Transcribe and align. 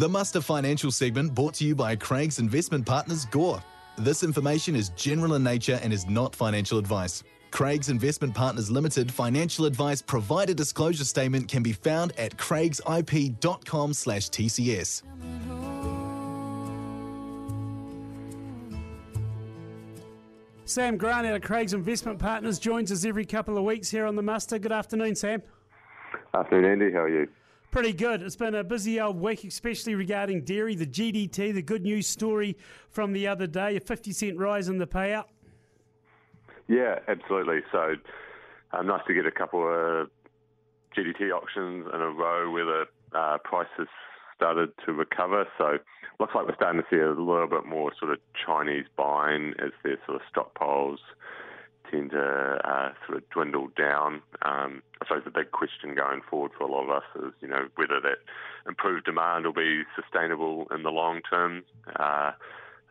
The 0.00 0.08
Muster 0.08 0.40
Financial 0.40 0.90
segment 0.90 1.34
brought 1.34 1.52
to 1.56 1.64
you 1.66 1.74
by 1.74 1.94
Craigs 1.94 2.38
investment 2.38 2.86
partners 2.86 3.26
Gore. 3.26 3.62
This 3.98 4.22
information 4.22 4.74
is 4.74 4.88
general 4.96 5.34
in 5.34 5.42
nature 5.42 5.78
and 5.82 5.92
is 5.92 6.08
not 6.08 6.34
financial 6.34 6.78
advice. 6.78 7.22
Craigs 7.50 7.90
Investment 7.90 8.34
Partners 8.34 8.70
Limited 8.70 9.12
financial 9.12 9.66
advice 9.66 10.00
provider 10.00 10.54
disclosure 10.54 11.04
statement 11.04 11.48
can 11.48 11.62
be 11.62 11.74
found 11.74 12.12
at 12.16 12.34
craigsip.com 12.38 13.92
slash 13.92 14.30
TCS. 14.30 15.02
Sam 20.64 20.96
Grant 20.96 21.26
out 21.26 21.34
of 21.34 21.42
Craigs 21.42 21.74
Investment 21.74 22.18
Partners 22.18 22.58
joins 22.58 22.90
us 22.90 23.04
every 23.04 23.26
couple 23.26 23.58
of 23.58 23.64
weeks 23.64 23.90
here 23.90 24.06
on 24.06 24.16
the 24.16 24.22
Muster. 24.22 24.58
Good 24.58 24.72
afternoon, 24.72 25.14
Sam. 25.14 25.42
Afternoon, 26.32 26.80
Andy. 26.80 26.90
How 26.90 27.00
are 27.00 27.08
you? 27.10 27.28
Pretty 27.70 27.92
good. 27.92 28.20
It's 28.22 28.34
been 28.34 28.56
a 28.56 28.64
busy 28.64 29.00
old 29.00 29.20
week, 29.20 29.44
especially 29.44 29.94
regarding 29.94 30.42
dairy, 30.42 30.74
the 30.74 30.86
GDT, 30.86 31.54
the 31.54 31.62
good 31.62 31.82
news 31.82 32.08
story 32.08 32.56
from 32.88 33.12
the 33.12 33.28
other 33.28 33.46
day, 33.46 33.76
a 33.76 33.80
50 33.80 34.12
cent 34.12 34.38
rise 34.38 34.68
in 34.68 34.78
the 34.78 34.88
payout. 34.88 35.26
Yeah, 36.66 36.98
absolutely. 37.06 37.60
So 37.70 37.94
um, 38.72 38.88
nice 38.88 39.02
to 39.06 39.14
get 39.14 39.24
a 39.24 39.30
couple 39.30 39.60
of 39.62 40.10
GDT 40.96 41.30
auctions 41.32 41.86
in 41.94 42.00
a 42.00 42.10
row 42.10 42.50
where 42.50 42.64
the 42.64 42.84
uh, 43.16 43.38
prices 43.44 43.86
started 44.34 44.70
to 44.86 44.92
recover. 44.92 45.46
So 45.56 45.78
looks 46.18 46.34
like 46.34 46.48
we're 46.48 46.56
starting 46.56 46.82
to 46.82 46.86
see 46.90 47.00
a 47.00 47.08
little 47.10 47.46
bit 47.46 47.66
more 47.66 47.92
sort 48.00 48.10
of 48.10 48.18
Chinese 48.44 48.86
buying 48.96 49.54
as 49.64 49.70
their 49.84 49.96
sort 50.06 50.20
of 50.20 50.22
stockpiles 50.34 50.98
tend 51.90 52.10
to 52.10 52.58
uh, 52.64 52.92
sort 53.06 53.18
of 53.18 53.30
dwindle 53.30 53.68
down. 53.76 54.22
Um, 54.42 54.82
I 55.00 55.06
suppose 55.06 55.24
the 55.24 55.30
big 55.30 55.50
question 55.50 55.94
going 55.94 56.20
forward 56.28 56.52
for 56.56 56.64
a 56.64 56.70
lot 56.70 56.84
of 56.84 56.90
us 56.90 57.04
is, 57.16 57.32
you 57.40 57.48
know, 57.48 57.68
whether 57.76 58.00
that 58.00 58.18
improved 58.66 59.06
demand 59.06 59.44
will 59.44 59.52
be 59.52 59.82
sustainable 59.94 60.66
in 60.74 60.82
the 60.82 60.90
long 60.90 61.20
term. 61.28 61.64
Uh, 61.96 62.32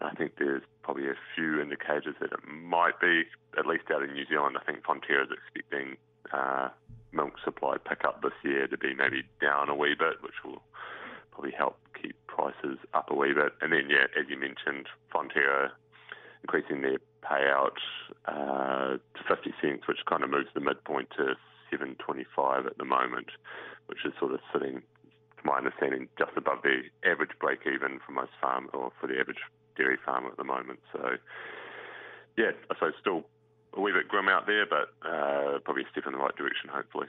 I 0.01 0.15
think 0.17 0.33
there's 0.39 0.63
probably 0.83 1.07
a 1.07 1.15
few 1.35 1.61
indicators 1.61 2.15
that 2.21 2.31
it 2.31 2.39
might 2.47 2.99
be, 2.99 3.23
at 3.57 3.65
least 3.65 3.85
out 3.93 4.03
in 4.03 4.13
New 4.13 4.25
Zealand. 4.25 4.57
I 4.59 4.63
think 4.63 4.83
Fonterra 4.83 5.23
is 5.23 5.29
expecting 5.31 5.97
uh, 6.31 6.69
milk 7.11 7.33
supply 7.43 7.77
pick 7.77 8.05
up 8.05 8.21
this 8.21 8.33
year 8.43 8.67
to 8.67 8.77
be 8.77 8.93
maybe 8.95 9.23
down 9.41 9.69
a 9.69 9.75
wee 9.75 9.95
bit, 9.97 10.21
which 10.21 10.43
will 10.43 10.61
probably 11.31 11.51
help 11.51 11.77
keep 12.01 12.15
prices 12.27 12.77
up 12.93 13.09
a 13.11 13.15
wee 13.15 13.33
bit. 13.33 13.53
And 13.61 13.73
then, 13.73 13.89
yeah, 13.89 14.07
as 14.17 14.29
you 14.29 14.39
mentioned, 14.39 14.87
Fonterra 15.13 15.71
increasing 16.43 16.81
their 16.81 16.99
payout 17.21 17.77
uh, 18.25 18.97
to 18.97 19.21
50 19.27 19.53
cents, 19.61 19.87
which 19.87 19.99
kind 20.07 20.23
of 20.23 20.29
moves 20.29 20.49
the 20.53 20.59
midpoint 20.59 21.09
to 21.17 21.35
7.25 21.71 22.65
at 22.65 22.77
the 22.77 22.85
moment, 22.85 23.27
which 23.87 23.99
is 24.05 24.13
sort 24.19 24.33
of 24.33 24.39
sitting, 24.53 24.81
to 25.37 25.43
my 25.43 25.57
understanding, 25.57 26.07
just 26.17 26.31
above 26.35 26.59
the 26.63 26.81
average 27.09 27.31
break 27.39 27.59
even 27.65 27.99
for 28.05 28.11
most 28.11 28.31
farmers 28.41 28.71
or 28.73 28.91
for 28.99 29.07
the 29.07 29.19
average 29.19 29.39
dairy 29.75 29.97
farmer 30.05 30.29
at 30.29 30.37
the 30.37 30.43
moment. 30.43 30.79
So, 30.91 31.15
yeah, 32.37 32.51
I 32.69 32.75
suppose 32.75 32.93
still 32.99 33.23
a 33.73 33.81
wee 33.81 33.91
bit 33.91 34.07
grim 34.07 34.27
out 34.27 34.47
there, 34.47 34.65
but 34.65 34.89
uh, 35.07 35.59
probably 35.63 35.83
a 35.83 35.91
step 35.91 36.05
in 36.07 36.13
the 36.13 36.19
right 36.19 36.35
direction, 36.35 36.69
hopefully. 36.71 37.07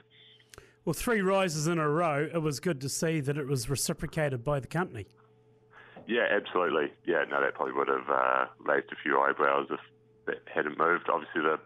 Well, 0.85 0.93
three 0.93 1.21
rises 1.21 1.67
in 1.67 1.77
a 1.77 1.87
row. 1.87 2.27
It 2.33 2.41
was 2.41 2.59
good 2.59 2.81
to 2.81 2.89
see 2.89 3.19
that 3.21 3.37
it 3.37 3.47
was 3.47 3.69
reciprocated 3.69 4.43
by 4.43 4.59
the 4.59 4.67
company. 4.67 5.05
Yeah, 6.07 6.25
absolutely. 6.31 6.91
Yeah, 7.05 7.23
no, 7.29 7.41
that 7.41 7.53
probably 7.53 7.73
would 7.73 7.87
have 7.87 8.09
uh, 8.09 8.45
raised 8.59 8.91
a 8.91 8.95
few 9.03 9.19
eyebrows 9.19 9.67
if 9.69 9.79
that 10.25 10.41
hadn't 10.53 10.77
moved. 10.77 11.09
Obviously, 11.09 11.41
the 11.41 11.59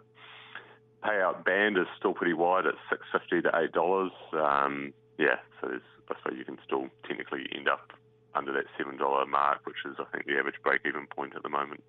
payout 1.04 1.46
band 1.46 1.78
is 1.78 1.86
still 1.98 2.14
pretty 2.14 2.34
wide 2.34 2.66
at 2.66 2.76
six 2.90 3.04
fifty 3.12 3.42
to 3.42 3.52
eight 3.56 3.72
dollars. 3.72 4.12
Um, 4.34 4.94
yeah, 5.18 5.38
so 5.62 5.68
I 6.10 6.16
suppose 6.18 6.38
you 6.38 6.46
can 6.46 6.58
still 6.66 6.88
technically 7.08 7.48
end 7.56 7.70
up 7.70 7.94
under 8.34 8.52
that 8.54 8.66
seven 8.78 8.98
dollar 8.98 9.26
mark, 9.26 9.66
which 9.66 9.78
is 9.86 9.96
I 10.00 10.06
think 10.12 10.26
the 10.26 10.38
average 10.38 10.56
break 10.64 10.82
even 10.86 11.08
point 11.08 11.34
at 11.36 11.44
the 11.44 11.50
moment. 11.50 11.84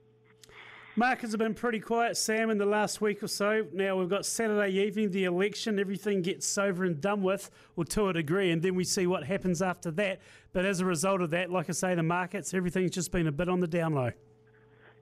Markets 0.98 1.33
have 1.33 1.39
been 1.39 1.53
pretty 1.53 1.78
quiet, 1.78 2.17
Sam, 2.17 2.48
in 2.48 2.56
the 2.56 2.64
last 2.64 3.03
week 3.03 3.22
or 3.22 3.28
so. 3.28 3.67
Now 3.75 3.98
we've 3.98 4.09
got 4.09 4.25
Saturday 4.25 4.72
evening, 4.78 5.10
the 5.10 5.25
election, 5.25 5.78
everything 5.78 6.22
gets 6.22 6.56
over 6.56 6.84
and 6.84 6.98
done 7.03 7.22
with, 7.22 7.50
or 7.77 7.84
to 7.84 8.09
a 8.09 8.15
degree, 8.15 8.50
and 8.50 8.62
then 8.62 8.75
we 8.75 8.84
see 8.84 9.06
what 9.06 9.25
happens 9.25 9.60
after 9.60 9.91
that. 9.91 10.21
But 10.54 10.65
as 10.65 10.81
a 10.81 10.87
result 10.87 11.21
of 11.21 11.28
that, 11.31 11.50
like 11.50 11.69
I 11.69 11.72
say, 11.72 11.94
the 11.94 12.03
markets, 12.03 12.54
everything's 12.54 12.93
just 12.93 13.12
been 13.12 13.27
a 13.27 13.33
bit 13.33 13.50
on 13.50 13.60
the 13.60 13.66
down 13.66 13.93
low. 13.93 14.12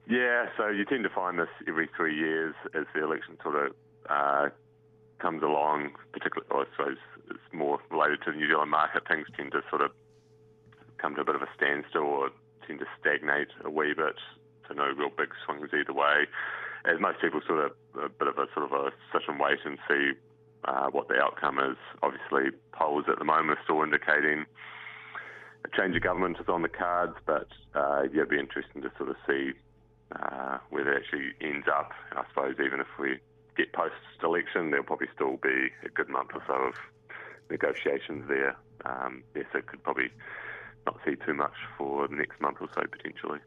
Yeah, 0.07 0.45
so 0.55 0.67
you 0.69 0.85
tend 0.85 1.03
to 1.03 1.09
find 1.09 1.39
this 1.39 1.49
every 1.67 1.89
three 1.95 2.15
years 2.15 2.53
as 2.75 2.85
the 2.93 3.03
election 3.03 3.37
sort 3.41 3.55
of 3.55 3.71
uh, 4.07 4.49
comes 5.19 5.41
along, 5.41 5.91
particularly, 6.13 6.45
I 6.51 6.65
suppose 6.77 6.97
it's 7.29 7.53
more 7.53 7.79
related 7.89 8.21
to 8.25 8.31
the 8.31 8.37
New 8.37 8.47
Zealand 8.47 8.69
market. 8.69 9.07
Things 9.07 9.25
tend 9.35 9.51
to 9.53 9.61
sort 9.69 9.81
of 9.81 9.91
come 10.97 11.15
to 11.15 11.21
a 11.21 11.25
bit 11.25 11.35
of 11.35 11.41
a 11.41 11.49
standstill 11.55 12.03
or 12.05 12.29
tend 12.67 12.79
to 12.79 12.85
stagnate 12.99 13.49
a 13.63 13.69
wee 13.69 13.93
bit 13.97 14.15
so 14.67 14.73
no 14.73 14.85
real 14.85 15.09
big 15.09 15.29
swings 15.45 15.69
either 15.73 15.93
way. 15.93 16.25
As 16.85 16.99
most 16.99 17.21
people 17.21 17.41
sort 17.47 17.65
of 17.65 17.71
a 17.97 18.09
bit 18.09 18.27
of 18.27 18.37
a 18.37 18.45
sort 18.53 18.65
of 18.65 18.73
a 18.73 18.91
sit 19.11 19.23
and 19.27 19.39
wait 19.39 19.59
and 19.65 19.77
see 19.87 20.11
uh, 20.65 20.87
what 20.91 21.07
the 21.07 21.15
outcome 21.15 21.57
is. 21.59 21.77
Obviously, 22.03 22.57
polls 22.73 23.05
at 23.09 23.17
the 23.17 23.25
moment 23.25 23.57
are 23.57 23.63
still 23.63 23.81
indicating 23.81 24.45
a 25.65 25.69
change 25.77 25.95
of 25.95 26.03
government 26.03 26.37
is 26.39 26.47
on 26.47 26.61
the 26.61 26.69
cards, 26.69 27.15
but 27.25 27.47
uh, 27.73 28.03
yeah, 28.13 28.21
it'd 28.21 28.29
be 28.29 28.39
interesting 28.39 28.81
to 28.83 28.91
sort 28.97 29.09
of 29.09 29.15
see 29.27 29.53
uh, 30.11 30.57
where 30.69 30.91
it 30.93 31.03
actually 31.03 31.33
ends 31.41 31.67
up. 31.67 31.91
I 32.13 32.23
suppose 32.29 32.55
even 32.63 32.79
if 32.79 32.87
we 32.99 33.19
get 33.57 33.73
post-election, 33.73 34.71
there'll 34.71 34.85
probably 34.85 35.07
still 35.15 35.37
be 35.37 35.69
a 35.85 35.89
good 35.89 36.09
month 36.09 36.31
or 36.33 36.43
so 36.47 36.53
of 36.53 36.75
negotiations 37.49 38.25
there. 38.27 38.55
Um, 38.85 39.23
it 39.33 39.47
could 39.67 39.83
probably 39.83 40.09
not 40.85 40.97
see 41.05 41.15
too 41.25 41.33
much 41.33 41.53
for 41.77 42.07
the 42.07 42.15
next 42.15 42.39
month 42.39 42.57
or 42.61 42.67
so 42.73 42.81
potentially. 42.91 43.39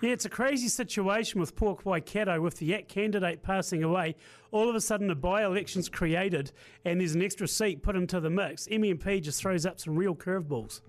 Yeah, 0.00 0.10
it's 0.10 0.24
a 0.24 0.30
crazy 0.30 0.68
situation 0.68 1.40
with 1.40 1.56
Port 1.56 1.84
Waikato 1.84 2.40
with 2.40 2.58
the 2.58 2.72
ACT 2.72 2.88
candidate 2.88 3.42
passing 3.42 3.82
away. 3.82 4.14
All 4.52 4.68
of 4.68 4.76
a 4.76 4.80
sudden, 4.80 5.10
a 5.10 5.16
by 5.16 5.44
election's 5.44 5.88
created 5.88 6.52
and 6.84 7.00
there's 7.00 7.16
an 7.16 7.22
extra 7.22 7.48
seat 7.48 7.82
put 7.82 7.96
into 7.96 8.20
the 8.20 8.30
mix. 8.30 8.68
MMP 8.68 9.20
just 9.20 9.40
throws 9.40 9.66
up 9.66 9.80
some 9.80 9.96
real 9.96 10.14
curveballs. 10.14 10.82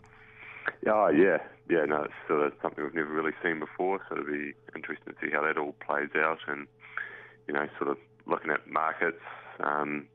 Oh, 0.87 1.09
yeah. 1.09 1.37
Yeah, 1.69 1.85
no, 1.85 2.03
it's 2.03 2.13
sort 2.27 2.45
of 2.45 2.53
something 2.61 2.83
we've 2.83 2.95
never 2.95 3.13
really 3.13 3.33
seen 3.43 3.59
before, 3.59 3.99
so 4.09 4.15
it'll 4.15 4.31
be 4.31 4.53
interesting 4.75 5.13
to 5.13 5.19
see 5.21 5.31
how 5.31 5.43
that 5.43 5.57
all 5.57 5.75
plays 5.85 6.09
out 6.15 6.39
and, 6.47 6.67
you 7.47 7.53
know, 7.53 7.67
sort 7.77 7.91
of 7.91 7.97
looking 8.25 8.51
at 8.51 8.67
markets. 8.67 9.21
Um, 9.59 10.07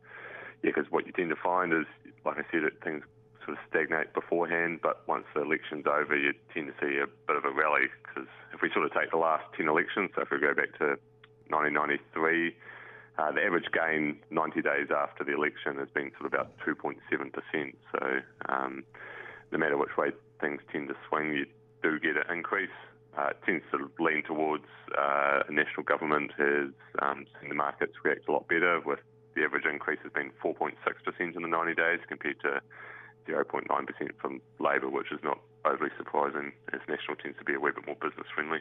yeah, 0.62 0.72
because 0.74 0.90
what 0.90 1.06
you 1.06 1.12
tend 1.12 1.30
to 1.30 1.36
find 1.36 1.72
is, 1.72 1.86
like 2.24 2.38
I 2.38 2.44
said, 2.50 2.62
things 2.82 3.04
sort 3.44 3.58
of 3.58 3.62
stagnate 3.68 4.14
beforehand, 4.14 4.80
but 4.82 5.06
once 5.06 5.24
the 5.34 5.42
election's 5.42 5.86
over, 5.86 6.16
you 6.16 6.32
tend 6.52 6.72
to 6.72 6.74
see 6.80 6.98
a 6.98 7.06
bit 7.06 7.36
of 7.36 7.44
a 7.44 7.52
rally. 7.52 7.86
Because 8.02 8.28
if 8.52 8.62
we 8.62 8.70
sort 8.72 8.86
of 8.86 8.92
take 8.92 9.10
the 9.10 9.18
last 9.20 9.44
10 9.56 9.68
elections, 9.68 10.10
so 10.16 10.22
if 10.22 10.30
we 10.30 10.40
go 10.40 10.54
back 10.54 10.72
to 10.78 10.96
1993, 11.52 12.56
uh, 13.18 13.30
the 13.30 13.42
average 13.44 13.70
gain 13.70 14.18
90 14.30 14.62
days 14.62 14.88
after 14.90 15.22
the 15.22 15.34
election 15.34 15.76
has 15.78 15.88
been 15.94 16.10
sort 16.18 16.32
of 16.32 16.34
about 16.34 16.58
2.7%. 16.66 16.98
So 17.92 18.20
um, 18.48 18.82
no 19.52 19.58
matter 19.58 19.76
which 19.76 19.96
way 19.96 20.10
things 20.44 20.60
tend 20.70 20.88
to 20.88 20.94
swing, 21.08 21.32
you 21.32 21.46
do 21.82 21.98
get 21.98 22.16
an 22.16 22.36
increase. 22.36 22.76
Uh, 23.16 23.28
it 23.30 23.38
tends 23.46 23.64
to 23.70 23.90
lean 24.02 24.22
towards 24.24 24.68
uh, 24.98 25.40
a 25.48 25.52
national 25.52 25.84
government 25.84 26.32
has 26.36 26.68
um, 27.00 27.24
seen 27.40 27.48
the 27.48 27.54
markets 27.54 27.92
react 28.04 28.28
a 28.28 28.32
lot 28.32 28.46
better 28.48 28.80
with 28.84 28.98
the 29.34 29.42
average 29.42 29.64
increase 29.64 30.00
has 30.02 30.12
been 30.12 30.30
4.6% 30.44 30.74
in 31.18 31.42
the 31.42 31.48
90 31.48 31.74
days 31.74 32.00
compared 32.08 32.40
to 32.40 32.60
0.9% 33.26 33.64
from 34.20 34.40
Labor, 34.60 34.90
which 34.90 35.10
is 35.10 35.20
not 35.24 35.38
overly 35.64 35.90
surprising 35.96 36.52
as 36.72 36.80
National 36.88 37.16
tends 37.16 37.38
to 37.38 37.44
be 37.44 37.54
a 37.54 37.60
wee 37.60 37.70
bit 37.74 37.86
more 37.86 37.96
business 37.96 38.26
friendly. 38.34 38.58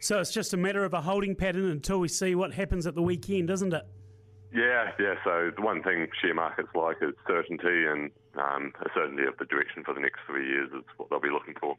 So 0.00 0.20
it's 0.20 0.32
just 0.32 0.54
a 0.54 0.56
matter 0.56 0.84
of 0.84 0.94
a 0.94 1.00
holding 1.02 1.34
pattern 1.34 1.70
until 1.70 1.98
we 1.98 2.08
see 2.08 2.34
what 2.34 2.54
happens 2.54 2.86
at 2.86 2.94
the 2.94 3.02
weekend, 3.02 3.50
isn't 3.50 3.72
it? 3.72 3.84
Yeah, 4.52 4.92
yeah. 4.98 5.14
So 5.24 5.50
the 5.54 5.62
one 5.62 5.82
thing 5.82 6.06
share 6.22 6.34
markets 6.34 6.68
like 6.74 6.96
is 7.02 7.14
certainty, 7.26 7.86
and 7.86 8.10
um, 8.38 8.72
a 8.80 8.88
certainty 8.94 9.24
of 9.24 9.36
the 9.38 9.44
direction 9.46 9.84
for 9.84 9.94
the 9.94 10.00
next 10.00 10.20
three 10.26 10.46
years 10.46 10.70
is 10.72 10.84
what 10.96 11.10
they'll 11.10 11.20
be 11.20 11.30
looking 11.30 11.54
for. 11.60 11.76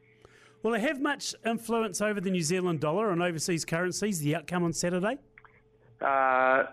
Will 0.62 0.74
it 0.74 0.80
have 0.80 1.00
much 1.00 1.34
influence 1.46 2.00
over 2.00 2.20
the 2.20 2.30
New 2.30 2.42
Zealand 2.42 2.80
dollar 2.80 3.10
and 3.10 3.22
overseas 3.22 3.64
currencies, 3.64 4.20
the 4.20 4.34
outcome 4.34 4.64
on 4.64 4.72
Saturday? 4.72 5.18
Uh, 6.00 6.64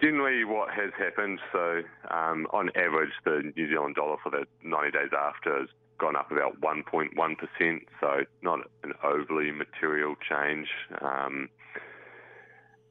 generally 0.00 0.44
what 0.44 0.70
has 0.70 0.90
happened, 0.98 1.38
so 1.52 1.82
um, 2.10 2.46
on 2.52 2.70
average, 2.74 3.12
the 3.24 3.52
New 3.56 3.68
Zealand 3.68 3.94
dollar 3.94 4.16
for 4.22 4.30
the 4.30 4.44
90 4.64 4.90
days 4.90 5.10
after 5.16 5.60
has 5.60 5.68
gone 5.98 6.16
up 6.16 6.30
about 6.30 6.60
1.1%, 6.60 7.80
so 8.00 8.24
not 8.42 8.60
an 8.82 8.92
overly 9.02 9.50
material 9.50 10.14
change. 10.28 10.68
Um, 11.00 11.48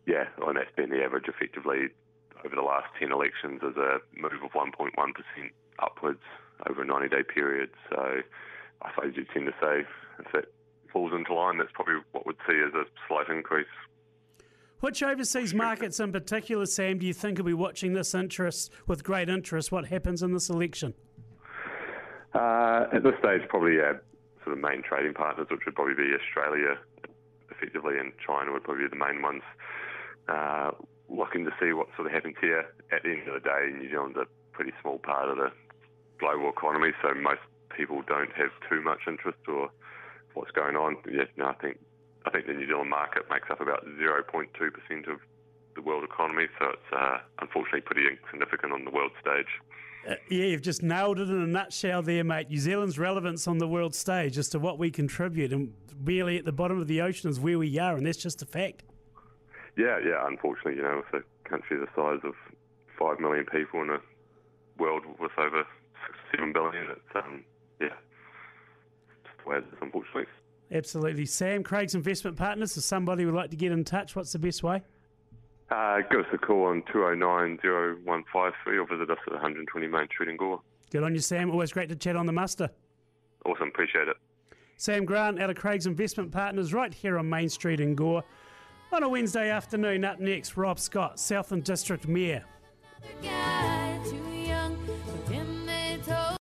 yeah, 0.08 0.26
and 0.46 0.58
that's 0.58 0.74
been 0.76 0.90
the 0.90 1.04
average 1.04 1.26
effectively 1.28 1.90
over 2.46 2.56
the 2.56 2.62
last 2.62 2.88
10 3.00 3.12
elections 3.12 3.62
as 3.66 3.76
a 3.76 3.98
move 4.16 4.44
of 4.44 4.52
1.1% 4.52 4.92
upwards 5.80 6.22
over 6.70 6.84
a 6.84 6.86
90 6.86 7.10
day 7.10 7.24
period. 7.24 7.70
So 7.90 8.22
I 8.82 8.92
suppose 8.94 9.14
you 9.16 9.26
tend 9.34 9.48
to 9.48 9.54
say 9.60 9.86
if 10.20 10.36
it 10.36 10.54
falls 10.92 11.12
into 11.14 11.34
line, 11.34 11.58
that's 11.58 11.72
probably 11.74 11.96
what 12.12 12.26
we'd 12.26 12.38
see 12.48 12.62
as 12.66 12.74
a 12.74 12.84
slight 13.08 13.30
increase. 13.30 13.68
Which 14.82 15.02
overseas 15.02 15.54
markets 15.54 16.00
in 16.00 16.12
particular, 16.12 16.66
Sam, 16.66 17.00
do 17.00 17.06
you 17.06 17.14
think 17.14 17.40
will 17.40 17.46
be 17.46 17.54
watching 17.54 17.94
this 17.94 18.14
interest 18.14 18.72
with 18.86 19.04
great 19.04 19.30
interest? 19.30 19.72
What 19.72 19.88
happens 19.88 20.22
in 20.22 20.34
this 20.34 20.50
election? 20.50 20.94
Uh, 22.34 22.86
at 22.94 23.02
this 23.02 23.14
stage, 23.20 23.42
probably 23.50 23.78
yeah, 23.78 23.94
sort 24.44 24.58
of 24.58 24.64
main 24.64 24.84
trading 24.84 25.14
partners, 25.14 25.48
which 25.50 25.62
would 25.66 25.74
probably 25.74 25.96
be 25.96 26.12
Australia, 26.14 26.78
effectively, 27.50 27.98
and 27.98 28.12
China 28.26 28.52
would 28.52 28.64
probably 28.64 28.84
be 28.84 28.90
the 28.90 28.96
main 28.96 29.22
ones. 29.22 29.42
Uh, 30.28 30.72
looking 31.10 31.46
to 31.46 31.52
see 31.60 31.74
what 31.74 31.88
sort 31.96 32.08
of 32.08 32.14
happens 32.14 32.36
here. 32.42 32.66
At 32.92 33.04
the 33.04 33.12
end 33.12 33.28
of 33.28 33.36
the 33.36 33.46
day, 33.48 33.72
New 33.78 33.90
Zealand's 33.90 34.18
a 34.18 34.26
pretty 34.54 34.72
small 34.82 35.00
part 35.00 35.30
of 35.30 35.38
the 35.38 35.52
global 36.20 36.50
economy, 36.50 36.92
so 37.02 37.14
most 37.14 37.42
people 37.76 38.02
don't 38.08 38.32
have 38.34 38.52
too 38.70 38.82
much 38.82 39.02
interest 39.08 39.40
or 39.48 39.70
what's 40.34 40.52
going 40.52 40.76
on. 40.76 40.98
Yeah, 41.10 41.26
no, 41.38 41.48
I 41.48 41.54
think 41.54 41.78
I 42.26 42.32
think 42.32 42.48
the 42.48 42.54
New 42.54 42.68
Zealand 42.68 42.90
market 42.90 43.24
makes 43.30 43.50
up 43.52 43.62
about 43.62 43.86
0.2% 43.86 44.50
of 45.12 45.20
the 45.76 45.82
world 45.82 46.04
economy, 46.04 46.48
so 46.58 46.70
it's 46.70 46.92
uh, 46.92 47.18
unfortunately 47.40 47.82
pretty 47.82 48.08
insignificant 48.08 48.74
on 48.74 48.86
the 48.86 48.92
world 48.92 49.12
stage. 49.22 49.46
Uh, 50.10 50.16
yeah, 50.30 50.46
you've 50.46 50.62
just 50.62 50.82
nailed 50.82 51.20
it 51.20 51.30
in 51.30 51.42
a 51.42 51.48
nutshell 51.48 52.02
there, 52.02 52.24
mate. 52.24 52.50
New 52.50 52.58
Zealand's 52.58 52.98
relevance 52.98 53.48
on 53.48 53.58
the 53.58 53.68
world 53.68 53.94
stage 53.94 54.38
as 54.38 54.50
to 54.50 54.60
what 54.60 54.80
we 54.80 54.90
contribute, 54.90 55.52
and 55.52 55.74
really 56.04 56.38
at 56.38 56.46
the 56.46 56.52
bottom 56.52 56.80
of 56.80 56.88
the 56.88 57.02
ocean 57.02 57.30
is 57.30 57.40
where 57.40 57.60
we 57.60 57.78
are, 57.78 57.96
and 57.96 58.06
that's 58.06 58.18
just 58.18 58.42
a 58.42 58.46
fact. 58.46 58.84
Yeah, 59.78 60.00
yeah. 60.00 60.26
Unfortunately, 60.26 60.76
you 60.76 60.84
know, 60.84 61.02
with 61.12 61.24
a 61.24 61.50
country 61.50 61.78
the 61.78 61.88
size 61.96 62.20
of 62.24 62.34
five 62.98 63.20
million 63.20 63.46
people 63.46 63.82
in 63.82 63.90
a 63.90 64.00
world 64.78 65.04
with 65.20 65.32
over 65.38 65.64
six, 66.06 66.18
seven 66.32 66.54
billion, 66.54 66.88
it's 66.92 67.16
um, 67.16 67.44
yeah, 67.80 67.90
just 69.24 69.44
the 69.44 69.50
way 69.50 69.58
it 69.58 69.66
is, 69.72 69.80
unfortunately. 69.82 70.26
Absolutely. 70.72 71.26
Sam, 71.26 71.64
Craigs 71.64 71.94
Investment 71.94 72.38
Partners, 72.38 72.76
if 72.76 72.84
somebody 72.84 73.26
would 73.26 73.36
like 73.36 73.52
to 73.52 73.56
get 73.56 73.72
in 73.72 73.84
touch, 73.84 74.16
what's 74.16 74.32
the 74.32 74.40
best 74.40 74.64
way? 74.64 74.82
Uh, 75.70 75.98
give 76.10 76.20
us 76.20 76.26
a 76.34 76.38
call 76.38 76.66
on 76.66 76.84
209 76.92 77.60
0153 77.64 78.78
or 78.78 78.88
visit 78.88 79.10
us 79.10 79.18
at 79.28 79.34
120 79.34 79.88
Main 79.88 80.08
Street 80.08 80.30
in 80.30 80.38
Gore. 80.38 80.62
Good 80.92 81.04
on 81.04 81.14
you, 81.14 81.22
Sam. 81.22 81.52
Always 81.52 81.72
great 81.72 81.90
to 81.90 81.96
chat 81.96 82.16
on 82.16 82.26
the 82.26 82.32
muster. 82.32 82.70
Awesome. 83.46 83.70
Appreciate 83.70 84.08
it. 84.08 84.18
Sam 84.78 85.06
Grant 85.06 85.42
out 85.42 85.50
of 85.50 85.56
Craigs 85.56 85.88
Investment 85.88 86.32
Partners 86.32 86.74
right 86.74 86.94
here 86.94 87.18
on 87.18 87.30
Main 87.30 87.50
Street 87.50 87.80
in 87.80 87.96
Gore. 87.96 88.24
On 88.92 89.04
a 89.04 89.10
Wednesday 89.10 89.50
afternoon, 89.50 90.06
up 90.06 90.20
next, 90.20 90.56
Rob 90.56 90.80
Scott, 90.80 91.20
Southland 91.20 91.64
District 91.64 92.08
Mayor. 92.08 92.46